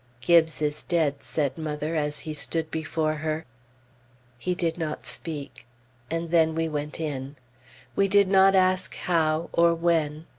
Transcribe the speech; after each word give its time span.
"Gibbes 0.19 0.63
is 0.63 0.81
dead," 0.81 1.21
said 1.21 1.59
mother 1.59 1.93
as 1.95 2.21
he 2.21 2.33
stood 2.33 2.71
before 2.71 3.13
her. 3.17 3.45
He 4.39 4.55
did 4.55 4.79
not 4.79 5.05
speak; 5.05 5.67
and 6.09 6.31
then 6.31 6.55
we 6.55 6.67
went 6.67 6.99
in. 6.99 7.35
We 7.95 8.07
did 8.07 8.27
not 8.27 8.55
ask 8.55 8.95
how, 8.95 9.51
or 9.53 9.75
when. 9.75 10.25